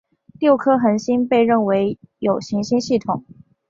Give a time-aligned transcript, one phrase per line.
[0.39, 3.23] 六颗恒星被认为有行星系统。